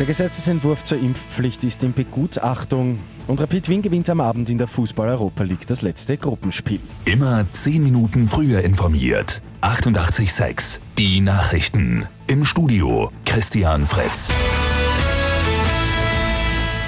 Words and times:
Der 0.00 0.06
Gesetzesentwurf 0.06 0.82
zur 0.82 0.98
Impfpflicht 0.98 1.62
ist 1.62 1.84
in 1.84 1.92
Begutachtung 1.92 2.98
und 3.28 3.40
Rapid 3.40 3.68
Wien 3.68 3.80
gewinnt 3.80 4.10
am 4.10 4.20
Abend 4.20 4.50
in 4.50 4.58
der 4.58 4.66
Fußball-Europa 4.66 5.44
League 5.44 5.68
das 5.68 5.82
letzte 5.82 6.16
Gruppenspiel. 6.16 6.80
Immer 7.04 7.46
10 7.52 7.80
Minuten 7.80 8.26
früher 8.26 8.62
informiert. 8.62 9.40
88.6 9.62 10.80
Die 10.98 11.20
Nachrichten. 11.20 12.08
Im 12.26 12.44
Studio 12.44 13.12
Christian 13.24 13.86
Fretz. 13.86 14.32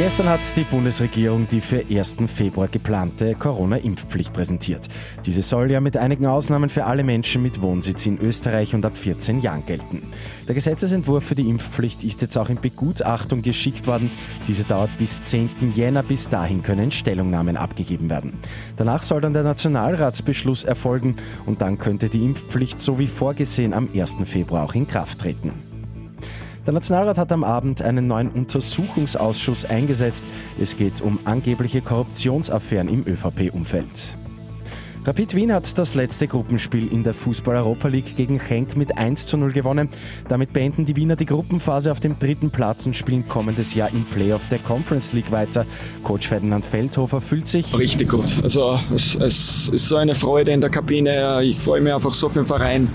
Gestern 0.00 0.30
hat 0.30 0.56
die 0.56 0.64
Bundesregierung 0.64 1.46
die 1.46 1.60
für 1.60 1.84
1. 1.86 2.16
Februar 2.24 2.68
geplante 2.68 3.34
Corona-Impfpflicht 3.34 4.32
präsentiert. 4.32 4.88
Diese 5.26 5.42
soll 5.42 5.70
ja 5.70 5.82
mit 5.82 5.98
einigen 5.98 6.24
Ausnahmen 6.24 6.70
für 6.70 6.86
alle 6.86 7.04
Menschen 7.04 7.42
mit 7.42 7.60
Wohnsitz 7.60 8.06
in 8.06 8.18
Österreich 8.18 8.74
und 8.74 8.86
ab 8.86 8.96
14 8.96 9.40
Jahren 9.40 9.66
gelten. 9.66 10.04
Der 10.48 10.54
Gesetzesentwurf 10.54 11.24
für 11.24 11.34
die 11.34 11.50
Impfpflicht 11.50 12.02
ist 12.02 12.22
jetzt 12.22 12.38
auch 12.38 12.48
in 12.48 12.58
Begutachtung 12.58 13.42
geschickt 13.42 13.86
worden. 13.86 14.10
Diese 14.48 14.64
dauert 14.64 14.96
bis 14.96 15.20
10. 15.20 15.74
Jänner. 15.74 16.02
Bis 16.02 16.30
dahin 16.30 16.62
können 16.62 16.90
Stellungnahmen 16.90 17.58
abgegeben 17.58 18.08
werden. 18.08 18.38
Danach 18.78 19.02
soll 19.02 19.20
dann 19.20 19.34
der 19.34 19.42
Nationalratsbeschluss 19.42 20.64
erfolgen 20.64 21.16
und 21.44 21.60
dann 21.60 21.78
könnte 21.78 22.08
die 22.08 22.24
Impfpflicht 22.24 22.80
so 22.80 22.98
wie 22.98 23.06
vorgesehen 23.06 23.74
am 23.74 23.90
1. 23.94 24.16
Februar 24.24 24.64
auch 24.64 24.74
in 24.74 24.86
Kraft 24.86 25.18
treten. 25.18 25.69
Der 26.70 26.74
Nationalrat 26.74 27.18
hat 27.18 27.32
am 27.32 27.42
Abend 27.42 27.82
einen 27.82 28.06
neuen 28.06 28.30
Untersuchungsausschuss 28.30 29.64
eingesetzt. 29.64 30.28
Es 30.56 30.76
geht 30.76 31.00
um 31.00 31.18
angebliche 31.24 31.80
Korruptionsaffären 31.80 32.88
im 32.88 33.04
ÖVP-Umfeld. 33.08 34.16
Rapid 35.04 35.34
Wien 35.34 35.52
hat 35.52 35.76
das 35.76 35.96
letzte 35.96 36.28
Gruppenspiel 36.28 36.86
in 36.92 37.02
der 37.02 37.12
Fußball-Europa 37.12 37.88
League 37.88 38.14
gegen 38.14 38.38
Genk 38.38 38.76
mit 38.76 38.96
1 38.96 39.26
zu 39.26 39.36
0 39.36 39.50
gewonnen. 39.50 39.88
Damit 40.28 40.52
beenden 40.52 40.84
die 40.84 40.94
Wiener 40.94 41.16
die 41.16 41.26
Gruppenphase 41.26 41.90
auf 41.90 41.98
dem 41.98 42.20
dritten 42.20 42.52
Platz 42.52 42.86
und 42.86 42.96
spielen 42.96 43.26
kommendes 43.26 43.74
Jahr 43.74 43.90
im 43.90 44.04
Playoff 44.04 44.46
der 44.46 44.60
Conference 44.60 45.12
League 45.12 45.32
weiter. 45.32 45.66
Coach 46.04 46.28
Ferdinand 46.28 46.64
Feldhofer 46.64 47.20
fühlt 47.20 47.48
sich 47.48 47.76
richtig 47.76 48.10
gut. 48.10 48.36
Also 48.44 48.78
es, 48.94 49.16
es 49.16 49.66
ist 49.66 49.88
so 49.88 49.96
eine 49.96 50.14
Freude 50.14 50.52
in 50.52 50.60
der 50.60 50.70
Kabine. 50.70 51.42
Ich 51.42 51.58
freue 51.58 51.80
mich 51.80 51.92
einfach 51.92 52.14
so 52.14 52.28
für 52.28 52.38
den 52.38 52.46
Verein 52.46 52.86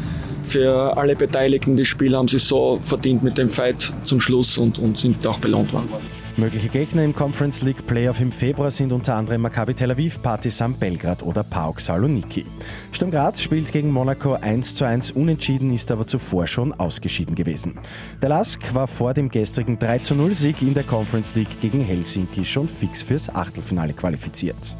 für 0.47 0.97
alle 0.97 1.15
Beteiligten. 1.15 1.75
Die 1.75 1.85
Spieler 1.85 2.17
haben 2.19 2.27
sich 2.27 2.43
so 2.43 2.79
verdient 2.83 3.23
mit 3.23 3.38
dem 3.38 3.49
Fight 3.49 3.93
zum 4.03 4.19
Schluss 4.19 4.57
und, 4.57 4.79
und 4.79 4.97
sind 4.97 5.25
auch 5.27 5.39
belohnt 5.39 5.73
worden. 5.73 5.89
Mögliche 6.38 6.67
Gegner 6.67 7.01
im 7.05 7.15
Conference 7.15 7.61
League 7.61 7.88
Playoff 7.88 8.19
im 8.19 8.29
Februar 8.29 8.69
sind 8.69 8.91
unter 8.91 9.16
anderem 9.16 9.41
Maccabi 9.41 9.73
Tel 9.73 9.91
Aviv, 9.91 10.21
Partizan 10.21 10.73
Belgrad 10.73 11.23
oder 11.23 11.43
PAOK 11.43 11.79
Saloniki. 11.79 12.45
Sturm 12.91 13.09
Graz 13.09 13.41
spielt 13.41 13.71
gegen 13.71 13.89
Monaco 13.89 14.33
1 14.33 14.75
zu 14.75 14.83
1 14.83 15.11
unentschieden, 15.11 15.73
ist 15.73 15.91
aber 15.91 16.05
zuvor 16.05 16.45
schon 16.45 16.73
ausgeschieden 16.73 17.35
gewesen. 17.35 17.79
Der 18.21 18.27
Lask 18.27 18.61
war 18.73 18.88
vor 18.88 19.13
dem 19.13 19.29
gestrigen 19.29 19.79
3 19.79 19.99
zu 19.99 20.16
0 20.16 20.33
Sieg 20.33 20.61
in 20.61 20.73
der 20.73 20.83
Conference 20.83 21.35
League 21.35 21.61
gegen 21.61 21.79
Helsinki 21.79 22.43
schon 22.43 22.67
fix 22.67 23.01
fürs 23.01 23.33
Achtelfinale 23.33 23.93
qualifiziert 23.93 24.75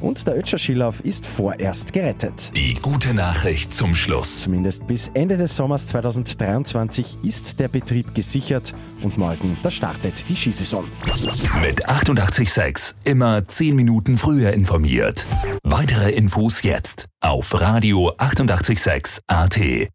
und 0.00 0.26
der 0.26 0.36
Ötscher 0.36 0.58
Skilauf 0.58 1.00
ist 1.00 1.26
vorerst 1.26 1.92
gerettet. 1.92 2.52
Die 2.56 2.74
gute 2.74 3.14
Nachricht 3.14 3.72
zum 3.74 3.94
Schluss. 3.94 4.42
Zumindest 4.42 4.86
bis 4.86 5.08
Ende 5.14 5.36
des 5.36 5.56
Sommers 5.56 5.86
2023 5.88 7.18
ist 7.22 7.60
der 7.60 7.68
Betrieb 7.68 8.14
gesichert 8.14 8.74
und 9.02 9.18
morgen, 9.18 9.58
da 9.62 9.70
startet 9.70 10.28
die 10.28 10.36
Skisaison. 10.36 10.84
Mit 11.62 11.88
886 11.88 12.96
immer 13.04 13.46
10 13.46 13.76
Minuten 13.76 14.16
früher 14.16 14.52
informiert. 14.52 15.26
Weitere 15.62 16.10
Infos 16.10 16.62
jetzt 16.62 17.06
auf 17.20 17.60
Radio 17.60 18.12
886 18.18 19.22
AT. 19.26 19.90